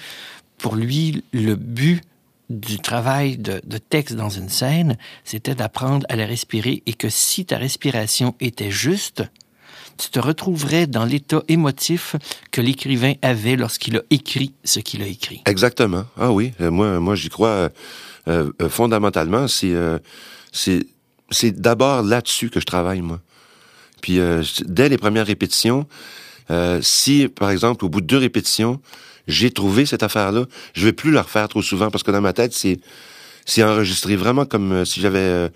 pour 0.58 0.76
lui, 0.76 1.24
le 1.34 1.56
but 1.56 2.02
du 2.50 2.80
travail 2.80 3.38
de, 3.38 3.62
de, 3.64 3.78
texte 3.78 4.16
dans 4.16 4.30
une 4.30 4.50
scène, 4.50 4.98
c'était 5.24 5.54
d'apprendre 5.54 6.06
à 6.10 6.16
la 6.16 6.26
respirer 6.26 6.82
et 6.88 6.94
que 6.94 7.10
si 7.10 7.46
ta 7.46 7.58
respiration 7.58 8.36
était 8.40 8.72
juste, 8.72 9.24
tu 10.00 10.10
te 10.10 10.20
retrouverais 10.20 10.88
dans 10.88 11.04
l'état 11.04 11.44
émotif 11.50 12.16
que 12.52 12.62
l'écrivain 12.62 13.14
avait 13.22 13.58
lorsqu'il 13.58 13.98
a 13.98 14.02
écrit 14.10 14.54
ce 14.64 14.80
qu'il 14.80 15.04
a 15.04 15.08
écrit. 15.08 15.42
Exactement. 15.46 16.06
Ah 16.18 16.32
oui, 16.32 16.54
euh, 16.62 16.72
moi, 16.72 17.00
moi 17.00 17.16
j'y 17.16 17.30
crois 17.30 17.70
euh, 18.28 18.50
euh, 18.62 18.70
fondamentalement. 18.70 19.48
C'est 19.48 19.76
c'est 21.32 21.52
d'abord 21.52 22.02
là-dessus 22.02 22.50
que 22.50 22.60
je 22.60 22.66
travaille 22.66 23.02
moi. 23.02 23.20
Puis 24.02 24.20
dès 24.66 24.88
les 24.90 24.98
premières 24.98 25.28
répétitions, 25.28 25.86
si 26.82 27.28
par 27.28 27.52
exemple 27.52 27.86
au 27.86 27.90
bout 27.90 28.02
de 28.02 28.08
deux 28.08 28.18
répétitions, 28.18 28.82
j'ai 29.28 29.52
trouvé 29.52 29.86
cette 29.86 30.02
affaire-là, 30.02 30.46
je 30.74 30.86
vais 30.86 30.94
plus 30.94 31.12
la 31.12 31.22
refaire 31.22 31.48
trop 31.50 31.62
souvent 31.62 31.92
parce 31.92 32.04
que 32.04 32.12
dans 32.12 32.22
ma 32.22 32.34
tête 32.34 32.54
c'est 32.54 32.80
c'est 33.46 33.64
enregistré 33.64 34.16
vraiment 34.16 34.46
comme 34.46 34.86
si 34.86 35.02
j'avais 35.02 35.52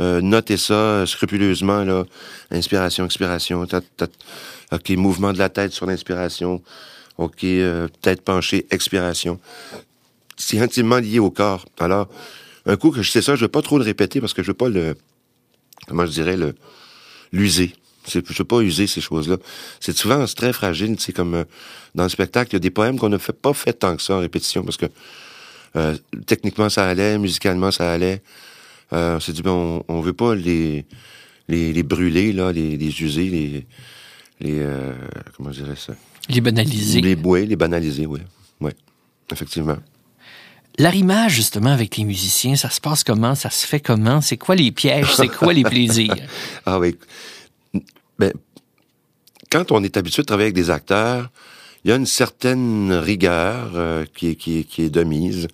euh, 0.00 0.20
notez 0.20 0.56
ça 0.56 0.74
euh, 0.74 1.06
scrupuleusement, 1.06 1.84
là. 1.84 2.04
Inspiration, 2.50 3.04
expiration. 3.04 3.66
OK, 4.72 4.90
mouvement 4.90 5.32
de 5.32 5.38
la 5.38 5.48
tête 5.48 5.72
sur 5.72 5.86
l'inspiration. 5.86 6.62
OK, 7.16 7.44
euh, 7.44 7.88
tête 8.00 8.22
penchée, 8.22 8.66
expiration. 8.70 9.40
C'est 10.36 10.60
intimement 10.60 10.98
lié 10.98 11.18
au 11.18 11.30
corps. 11.30 11.66
Alors, 11.80 12.08
un 12.66 12.76
coup 12.76 12.90
que 12.90 13.02
je 13.02 13.10
sais 13.10 13.22
ça, 13.22 13.34
je 13.34 13.42
veux 13.42 13.48
pas 13.48 13.62
trop 13.62 13.78
le 13.78 13.84
répéter 13.84 14.20
parce 14.20 14.34
que 14.34 14.42
je 14.42 14.48
veux 14.48 14.54
pas 14.54 14.68
le, 14.68 14.94
comment 15.88 16.06
je 16.06 16.12
dirais, 16.12 16.36
le, 16.36 16.54
l'user. 17.32 17.74
Je 18.06 18.20
veux 18.20 18.44
pas 18.44 18.60
user 18.60 18.86
ces 18.86 19.00
choses-là. 19.00 19.36
C'est 19.80 19.96
souvent 19.96 20.24
très 20.26 20.52
fragile, 20.52 20.96
tu 20.96 21.02
sais, 21.02 21.12
comme 21.12 21.44
dans 21.94 22.04
le 22.04 22.08
spectacle, 22.08 22.50
il 22.52 22.54
y 22.54 22.56
a 22.56 22.60
des 22.60 22.70
poèmes 22.70 22.98
qu'on 22.98 23.10
ne 23.10 23.18
pas 23.18 23.52
fait 23.52 23.74
tant 23.74 23.96
que 23.96 24.02
ça 24.02 24.14
en 24.14 24.20
répétition 24.20 24.62
parce 24.62 24.78
que 24.78 24.86
techniquement 26.26 26.70
ça 26.70 26.88
allait, 26.88 27.18
musicalement 27.18 27.70
ça 27.70 27.92
allait. 27.92 28.22
Euh, 28.92 29.16
on 29.16 29.20
s'est 29.20 29.32
dit, 29.32 29.42
ben, 29.42 29.50
on, 29.50 29.84
on 29.88 30.00
veut 30.00 30.12
pas 30.12 30.34
les, 30.34 30.86
les, 31.48 31.72
les 31.72 31.82
brûler, 31.82 32.32
là, 32.32 32.52
les, 32.52 32.76
les 32.76 33.02
user, 33.02 33.28
les, 33.28 33.66
les 34.40 34.58
euh, 34.60 34.94
comment 35.36 35.52
je 35.52 35.62
dirais 35.62 35.76
ça? 35.76 35.94
Les 36.28 36.40
banaliser. 36.40 37.00
Les, 37.00 37.16
oui, 37.16 37.46
les 37.46 37.56
banaliser, 37.56 38.06
oui. 38.06 38.20
Oui, 38.60 38.72
effectivement. 39.32 39.76
L'arrimage, 40.78 41.32
justement, 41.32 41.70
avec 41.72 41.96
les 41.96 42.04
musiciens, 42.04 42.54
ça 42.54 42.70
se 42.70 42.80
passe 42.80 43.02
comment? 43.02 43.34
Ça 43.34 43.50
se 43.50 43.66
fait 43.66 43.80
comment? 43.80 44.20
C'est 44.20 44.36
quoi 44.36 44.54
les 44.54 44.70
pièges? 44.70 45.14
C'est 45.14 45.28
quoi 45.28 45.52
les 45.52 45.64
plaisirs? 45.64 46.14
ah 46.66 46.78
oui. 46.78 46.96
Ben, 48.18 48.32
quand 49.50 49.72
on 49.72 49.82
est 49.82 49.96
habitué 49.96 50.22
de 50.22 50.26
travailler 50.26 50.46
avec 50.46 50.54
des 50.54 50.70
acteurs, 50.70 51.30
il 51.84 51.90
y 51.90 51.92
a 51.92 51.96
une 51.96 52.06
certaine 52.06 52.92
rigueur 52.92 53.72
euh, 53.74 54.04
qui, 54.14 54.36
qui 54.36 54.82
est 54.82 54.90
de 54.90 55.02
mise. 55.02 55.48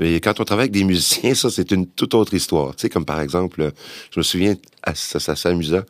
Quand 0.00 0.40
on 0.40 0.44
travaille 0.44 0.64
avec 0.64 0.72
des 0.72 0.84
musiciens, 0.84 1.34
ça, 1.34 1.50
c'est 1.50 1.70
une 1.72 1.86
toute 1.86 2.14
autre 2.14 2.32
histoire. 2.34 2.74
Tu 2.74 2.82
sais, 2.82 2.88
comme 2.88 3.04
par 3.04 3.20
exemple, 3.20 3.72
je 4.10 4.20
me 4.20 4.22
souviens, 4.22 4.56
ça, 4.94 5.20
ça 5.20 5.36
s'amusait. 5.36 5.82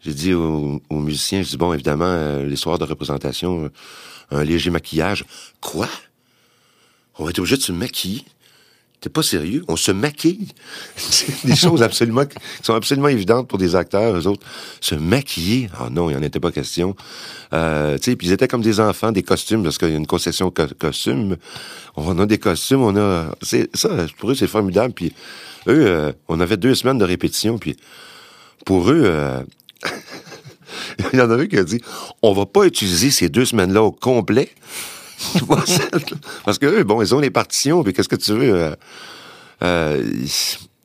J'ai 0.00 0.14
dit 0.14 0.34
aux, 0.34 0.80
musiciens, 0.90 1.42
je 1.42 1.50
dis, 1.50 1.56
bon, 1.56 1.72
évidemment, 1.72 2.04
euh, 2.06 2.44
les 2.44 2.56
soirs 2.56 2.78
de 2.78 2.84
représentation, 2.84 3.64
euh, 3.64 3.68
un 4.30 4.44
léger 4.44 4.70
maquillage. 4.70 5.24
Quoi? 5.60 5.88
On 7.18 7.24
va 7.24 7.30
être 7.30 7.38
obligé 7.38 7.56
de 7.56 7.62
se 7.62 7.72
maquiller? 7.72 8.24
T'es 9.00 9.10
pas 9.10 9.22
sérieux? 9.22 9.62
On 9.68 9.76
se 9.76 9.92
maquille. 9.92 10.48
Des 11.44 11.54
choses 11.54 11.82
absolument, 11.82 12.24
qui 12.24 12.36
sont 12.62 12.74
absolument 12.74 13.08
évidentes 13.08 13.46
pour 13.46 13.58
des 13.58 13.76
acteurs, 13.76 14.16
eux 14.16 14.26
autres. 14.26 14.44
Se 14.80 14.94
maquiller? 14.94 15.68
Ah 15.78 15.88
non, 15.90 16.08
il 16.08 16.16
en 16.16 16.22
était 16.22 16.40
pas 16.40 16.50
question. 16.50 16.96
Euh, 17.52 17.98
puis 17.98 18.16
ils 18.22 18.32
étaient 18.32 18.48
comme 18.48 18.62
des 18.62 18.80
enfants, 18.80 19.12
des 19.12 19.22
costumes, 19.22 19.62
parce 19.62 19.76
qu'il 19.78 19.90
y 19.90 19.94
a 19.94 19.96
une 19.96 20.06
concession 20.06 20.50
co 20.50 20.64
costumes. 20.78 21.36
On 21.96 22.18
a 22.18 22.26
des 22.26 22.38
costumes, 22.38 22.82
on 22.82 22.96
a, 22.96 23.34
c'est, 23.42 23.68
ça, 23.76 23.90
pour 24.18 24.30
eux, 24.30 24.34
c'est 24.34 24.46
formidable. 24.46 24.94
Puis 24.94 25.12
eux, 25.68 25.86
euh, 25.86 26.12
on 26.28 26.40
avait 26.40 26.56
deux 26.56 26.74
semaines 26.74 26.98
de 26.98 27.04
répétition, 27.04 27.58
puis 27.58 27.76
pour 28.64 28.90
eux, 28.90 29.02
euh, 29.04 29.42
il 31.12 31.18
y 31.18 31.22
en 31.22 31.30
a 31.30 31.34
un 31.36 31.46
qui 31.46 31.58
a 31.58 31.64
dit, 31.64 31.80
on 32.22 32.32
va 32.32 32.46
pas 32.46 32.64
utiliser 32.64 33.10
ces 33.10 33.28
deux 33.28 33.44
semaines-là 33.44 33.82
au 33.82 33.92
complet. 33.92 34.48
Parce 36.44 36.58
que 36.58 36.66
eux, 36.66 36.84
bon, 36.84 37.02
ils 37.02 37.14
ont 37.14 37.20
les 37.20 37.30
partitions, 37.30 37.82
puis 37.82 37.92
qu'est-ce 37.92 38.08
que 38.08 38.16
tu 38.16 38.32
veux? 38.32 38.54
Euh, 38.54 38.74
euh, 39.62 40.02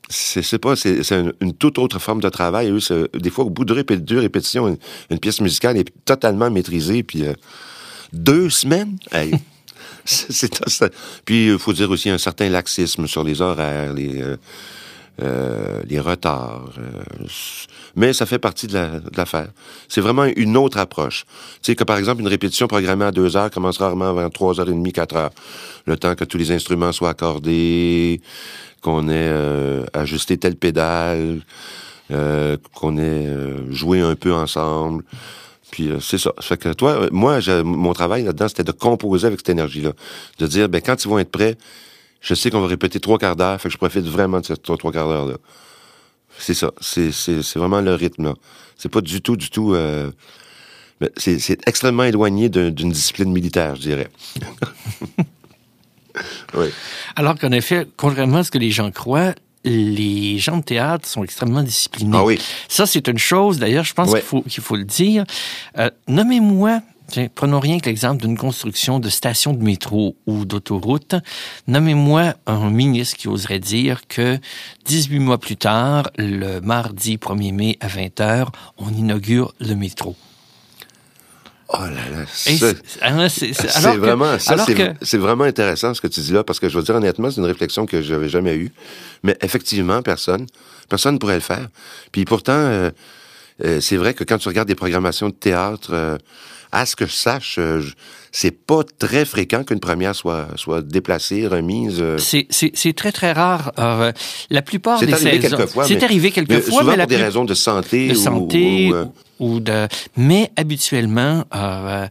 c'est 0.09 0.59
pas, 0.59 0.75
c'est 0.75 1.11
une, 1.11 1.53
toute 1.53 1.77
autre 1.77 1.99
forme 1.99 2.21
de 2.21 2.29
travail. 2.29 2.69
Eux, 2.69 3.09
des 3.17 3.29
fois, 3.29 3.45
au 3.45 3.49
bout 3.49 3.65
de 3.65 3.81
deux 3.95 4.19
répétitions, 4.19 4.77
une, 5.09 5.19
pièce 5.19 5.39
musicale 5.41 5.77
est 5.77 5.89
totalement 6.05 6.49
maîtrisée, 6.49 7.03
puis 7.03 7.25
euh, 7.25 7.33
deux 8.11 8.49
semaines, 8.49 8.97
c'est 10.05 10.91
Puis 11.25 11.47
il 11.47 11.59
faut 11.59 11.73
dire 11.73 11.89
aussi 11.89 12.09
un 12.09 12.17
certain 12.17 12.49
laxisme 12.49 13.07
sur 13.07 13.23
les 13.23 13.41
horaires, 13.41 13.93
les, 13.93 14.21
euh, 15.21 15.81
les 15.87 15.99
retards. 15.99 16.69
mais 17.95 18.13
ça 18.13 18.25
fait 18.25 18.39
partie 18.39 18.67
de 18.67 19.01
l'affaire. 19.15 19.49
c'est 19.87 20.01
vraiment 20.01 20.25
une 20.25 20.57
autre 20.57 20.77
approche. 20.77 21.25
Tu 21.61 21.71
sais, 21.71 21.75
que 21.75 21.83
par 21.83 21.97
exemple, 21.97 22.21
une 22.21 22.27
répétition 22.27 22.67
programmée 22.67 23.05
à 23.05 23.11
deux 23.11 23.35
heures 23.35 23.51
commence 23.51 23.77
rarement 23.77 24.09
avant 24.09 24.29
trois 24.29 24.59
heures 24.59 24.69
et 24.69 24.73
demie, 24.73 24.93
quatre 24.93 25.15
heures. 25.15 25.31
Le 25.85 25.97
temps 25.97 26.15
que 26.15 26.23
tous 26.23 26.37
les 26.37 26.51
instruments 26.51 26.91
soient 26.91 27.09
accordés, 27.09 28.21
qu'on 28.81 29.07
ait 29.09 29.13
euh, 29.29 29.85
ajusté 29.93 30.37
telle 30.37 30.55
pédale, 30.55 31.41
euh, 32.11 32.57
qu'on 32.73 32.97
ait 32.97 33.27
euh, 33.27 33.71
joué 33.71 34.01
un 34.01 34.15
peu 34.15 34.33
ensemble. 34.33 35.03
Puis 35.71 35.89
c'est 36.01 36.17
ça. 36.17 36.33
Toi, 36.77 37.07
moi, 37.11 37.39
mon 37.63 37.93
travail 37.93 38.23
là-dedans, 38.23 38.49
c'était 38.49 38.65
de 38.65 38.73
composer 38.73 39.27
avec 39.27 39.39
cette 39.39 39.49
énergie-là. 39.49 39.93
De 40.39 40.47
dire, 40.47 40.67
ben 40.67 40.81
quand 40.81 41.05
ils 41.05 41.07
vont 41.07 41.19
être 41.19 41.31
prêts, 41.31 41.55
je 42.21 42.33
sais 42.33 42.49
qu'on 42.49 42.61
va 42.61 42.67
répéter 42.67 42.99
trois 42.99 43.17
quarts 43.17 43.35
d'heure, 43.35 43.59
fait 43.59 43.67
que 43.67 43.73
je 43.73 43.77
profite 43.77 44.05
vraiment 44.05 44.39
de 44.39 44.45
ces 44.45 44.57
trois, 44.57 44.77
quarts 44.77 45.09
d'heure-là. 45.09 45.37
C'est 46.37 46.53
ça. 46.53 46.71
C'est, 46.79 47.11
c'est, 47.11 47.41
c'est 47.41 47.59
vraiment 47.59 47.81
le 47.81 47.93
rythme, 47.93 48.23
là. 48.23 48.33
C'est 48.77 48.89
pas 48.89 49.01
du 49.01 49.21
tout, 49.21 49.35
du 49.35 49.49
tout... 49.49 49.75
c'est, 51.17 51.39
c'est 51.39 51.67
extrêmement 51.67 52.03
éloigné 52.03 52.49
d'une 52.49 52.91
discipline 52.91 53.31
militaire, 53.31 53.75
je 53.75 53.81
dirais. 53.81 54.09
oui. 56.55 56.67
Alors 57.15 57.37
qu'en 57.37 57.51
effet, 57.51 57.87
contrairement 57.97 58.37
à 58.37 58.43
ce 58.43 58.51
que 58.51 58.57
les 58.57 58.71
gens 58.71 58.91
croient, 58.91 59.33
les 59.63 60.39
gens 60.39 60.57
de 60.57 60.63
théâtre 60.63 61.07
sont 61.07 61.23
extrêmement 61.23 61.63
disciplinés. 61.63 62.17
Ah 62.17 62.23
oui. 62.23 62.39
Ça, 62.67 62.85
c'est 62.85 63.07
une 63.07 63.17
chose, 63.17 63.59
d'ailleurs, 63.59 63.83
je 63.83 63.93
pense 63.93 64.11
qu'il 64.11 64.21
faut, 64.21 64.41
qu'il 64.41 64.63
faut 64.63 64.75
le 64.75 64.83
dire. 64.83 65.23
Euh, 65.77 65.89
nommez-moi 66.07 66.81
prenons 67.35 67.59
rien 67.59 67.79
que 67.79 67.85
l'exemple 67.85 68.21
d'une 68.21 68.37
construction 68.37 68.99
de 68.99 69.09
station 69.09 69.53
de 69.53 69.63
métro 69.63 70.15
ou 70.25 70.45
d'autoroute. 70.45 71.15
Nommez-moi 71.67 72.33
un 72.47 72.69
ministre 72.69 73.17
qui 73.17 73.27
oserait 73.27 73.59
dire 73.59 74.07
que 74.07 74.37
18 74.85 75.19
mois 75.19 75.37
plus 75.37 75.57
tard, 75.57 76.09
le 76.17 76.59
mardi 76.59 77.17
1er 77.17 77.53
mai 77.53 77.77
à 77.79 77.87
20h, 77.87 78.47
on 78.77 78.89
inaugure 78.89 79.53
le 79.59 79.75
métro. 79.75 80.15
Oh 81.73 81.77
là 81.79 81.89
là, 81.89 82.25
c'est 82.27 82.57
vraiment, 83.97 84.37
c'est 85.01 85.17
vraiment 85.17 85.45
intéressant 85.45 85.93
ce 85.93 86.01
que 86.01 86.07
tu 86.07 86.19
dis 86.19 86.33
là, 86.33 86.43
parce 86.43 86.59
que 86.59 86.67
je 86.67 86.77
veux 86.77 86.83
dire 86.83 86.95
honnêtement, 86.95 87.31
c'est 87.31 87.39
une 87.39 87.47
réflexion 87.47 87.85
que 87.85 88.01
j'avais 88.01 88.27
jamais 88.27 88.55
eue. 88.55 88.73
Mais 89.23 89.37
effectivement, 89.41 90.01
personne, 90.01 90.47
personne 90.89 91.13
ne 91.13 91.19
pourrait 91.19 91.35
le 91.35 91.39
faire. 91.39 91.69
Puis 92.11 92.25
pourtant, 92.25 92.51
euh, 92.51 92.91
euh, 93.63 93.79
c'est 93.81 93.97
vrai 93.97 94.13
que 94.13 94.23
quand 94.23 94.37
tu 94.37 94.47
regardes 94.47 94.67
des 94.67 94.75
programmations 94.75 95.29
de 95.29 95.33
théâtre, 95.33 95.91
euh, 95.93 96.17
à 96.73 96.85
ce 96.85 96.95
que 96.95 97.05
je 97.05 97.11
sache, 97.13 97.57
euh, 97.59 97.81
je- 97.81 97.93
c'est 98.31 98.51
pas 98.51 98.81
très 98.97 99.25
fréquent 99.25 99.63
qu'une 99.65 99.81
première 99.81 100.15
soit, 100.15 100.47
soit 100.55 100.81
déplacée, 100.81 101.45
remise. 101.47 102.01
C'est- 102.17 102.47
C'est 102.49 102.71
c'est 102.73 102.93
très, 102.93 103.11
très 103.11 103.33
rare. 103.33 103.73
La 104.49 104.61
plupart 104.61 104.99
C'est 104.99 105.05
des 105.07 105.13
arrivé 105.13 105.41
saisons... 105.41 105.57
quelquefois, 105.57 105.85
C'est 105.85 105.95
mais- 105.95 106.03
arrivé 106.05 106.27
mais 106.29 106.31
quelquefois, 106.45 106.79
souvent 106.79 106.91
mais 106.91 106.97
la 106.97 107.03
pour 107.03 107.09
des 107.09 107.15
plus- 107.17 107.23
raisons 107.25 107.43
de 107.45 107.53
santé. 107.53 108.07
de 108.07 108.13
ou- 108.13 108.15
santé 108.15 108.91
ou, 109.39 109.55
ou 109.55 109.59
de 109.59 109.87
mais 110.15 110.49
habituellement 110.55 111.43
euh, 111.53 112.07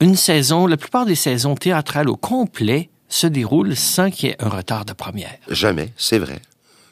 une 0.00 0.16
saison 0.16 0.66
la 0.66 0.78
plupart 0.78 1.04
des 1.04 1.14
saisons 1.14 1.54
théâtrales 1.54 2.08
au 2.08 2.16
complet 2.16 2.88
se 3.08 3.26
déroulent 3.26 3.76
sans 3.76 4.10
qu'il 4.10 4.30
y 4.30 4.32
ait 4.32 4.36
un 4.42 4.48
retard 4.48 4.84
de 4.86 4.92
première 4.94 5.34
Jamais, 5.50 5.92
c'est 5.98 6.18
vrai. 6.18 6.40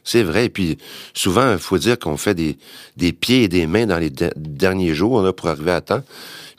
C'est 0.08 0.22
vrai. 0.22 0.46
Et 0.46 0.48
puis, 0.48 0.78
souvent, 1.12 1.52
il 1.52 1.58
faut 1.58 1.76
dire 1.76 1.98
qu'on 1.98 2.16
fait 2.16 2.34
des, 2.34 2.56
des 2.96 3.12
pieds 3.12 3.42
et 3.42 3.48
des 3.48 3.66
mains 3.66 3.84
dans 3.84 3.98
les 3.98 4.08
de- 4.08 4.32
derniers 4.36 4.94
jours 4.94 5.20
là, 5.20 5.34
pour 5.34 5.48
arriver 5.48 5.72
à 5.72 5.82
temps. 5.82 6.02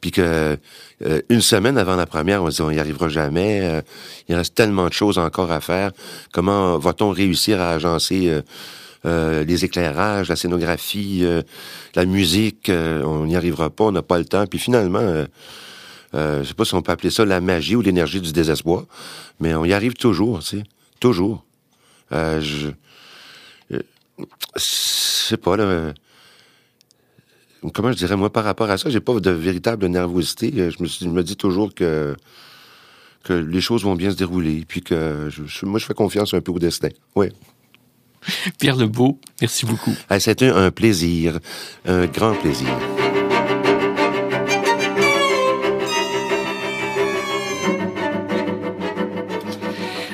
Puis 0.01 0.11
que 0.11 0.55
euh, 1.03 1.21
une 1.29 1.41
semaine 1.41 1.79
avant 1.79 1.95
la 1.95 2.05
première, 2.05 2.43
on 2.43 2.51
se 2.51 2.57
dit 2.57 2.61
on 2.61 2.69
n'y 2.69 2.77
arrivera 2.77 3.09
jamais. 3.09 3.61
euh, 3.63 3.81
il 4.27 4.35
reste 4.35 4.53
tellement 4.53 4.87
de 4.87 4.93
choses 4.93 5.17
encore 5.17 5.51
à 5.51 5.61
faire. 5.61 5.89
Comment 6.31 6.77
va-t-on 6.77 7.09
réussir 7.09 7.59
à 7.59 7.71
agencer 7.71 8.31
euh, 9.05 9.43
les 9.43 9.65
éclairages, 9.65 10.29
la 10.29 10.35
scénographie, 10.35 11.25
la 11.95 12.05
musique 12.05 12.69
On 12.69 13.25
n'y 13.25 13.35
arrivera 13.35 13.71
pas, 13.71 13.85
on 13.85 13.91
n'a 13.91 14.03
pas 14.03 14.19
le 14.19 14.25
temps. 14.25 14.45
Puis 14.45 14.59
finalement, 14.59 14.99
euh, 15.01 15.25
je 16.13 16.47
sais 16.47 16.53
pas 16.53 16.65
si 16.65 16.75
on 16.75 16.83
peut 16.83 16.91
appeler 16.91 17.09
ça 17.09 17.25
la 17.25 17.41
magie 17.41 17.75
ou 17.75 17.81
l'énergie 17.81 18.21
du 18.21 18.31
désespoir, 18.31 18.83
mais 19.39 19.55
on 19.55 19.65
y 19.65 19.73
arrive 19.73 19.95
toujours, 19.95 20.39
tu 20.41 20.57
sais, 20.59 20.63
toujours. 20.99 21.43
Je, 22.11 22.69
sais 24.55 25.37
pas 25.37 25.57
là. 25.57 25.63
euh, 25.63 25.93
Comment 27.73 27.91
je 27.91 27.97
dirais 27.97 28.15
moi 28.15 28.31
par 28.31 28.45
rapport 28.45 28.69
à 28.69 28.77
ça, 28.77 28.89
j'ai 28.89 29.01
pas 29.01 29.19
de 29.19 29.31
véritable 29.31 29.85
nervosité. 29.87 30.51
Euh, 30.57 30.71
Je 30.71 30.81
me, 30.81 30.87
suis- 30.87 31.05
je 31.05 31.09
me 31.09 31.23
dis 31.23 31.35
toujours 31.35 31.73
que 31.73 32.15
que 33.23 33.33
les 33.33 33.59
choses 33.61 33.83
vont 33.83 33.95
bien 33.95 34.11
se 34.11 34.15
dérouler, 34.15 34.63
puis 34.65 34.81
que 34.81 35.27
je- 35.29 35.65
moi 35.65 35.77
je 35.77 35.85
fais 35.85 35.93
confiance 35.93 36.33
un 36.33 36.39
peu 36.41 36.53
au 36.53 36.59
destin. 36.59 36.87
Oui. 37.15 37.27
Pierre 38.59 38.75
Lebeau 38.77 39.19
merci 39.41 39.65
beaucoup 39.65 39.93
Ah, 40.09 40.19
C'était 40.19 40.47
un 40.49 40.71
plaisir, 40.71 41.39
un 41.85 42.05
grand 42.07 42.33
plaisir. 42.35 42.67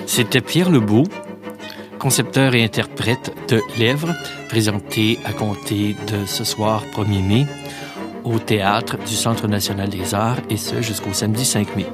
c'était 0.05 0.41
Pierre 0.41 0.69
Lebeau 0.69 1.03
concepteur 2.05 2.53
et 2.53 2.63
interprète 2.63 3.33
de 3.49 3.59
Lèvres 3.79 4.13
présenté 4.47 5.17
à 5.25 5.33
compter 5.33 5.95
de 6.05 6.27
ce 6.27 6.43
soir 6.43 6.83
1er 6.95 7.23
mai 7.23 7.47
au 8.23 8.37
théâtre 8.37 8.99
du 8.99 9.15
Centre 9.15 9.47
national 9.47 9.89
des 9.89 10.13
arts 10.13 10.37
et 10.51 10.57
ce 10.57 10.83
jusqu'au 10.83 11.13
samedi 11.13 11.43
5 11.43 11.75
mai 11.75 11.87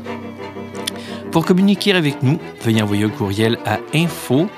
Pour 1.32 1.46
communiquer 1.46 1.94
avec 1.94 2.22
nous, 2.24 2.40
veuillez 2.62 2.82
envoyer 2.82 3.06
un 3.06 3.10
courriel 3.10 3.58
à 3.66 3.80
info 3.94 4.50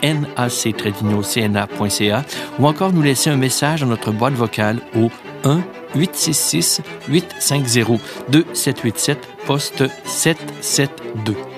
nac-cna.ca 0.00 2.24
ou 2.58 2.66
encore 2.66 2.94
nous 2.94 3.02
laisser 3.02 3.28
un 3.28 3.36
message 3.36 3.82
dans 3.82 3.88
notre 3.88 4.10
boîte 4.10 4.32
vocale 4.32 4.80
au 4.96 5.10
1 5.44 5.60
866 5.96 6.80
850 7.10 8.00
2787 8.30 9.18
poste 9.44 9.84
772. 10.06 11.55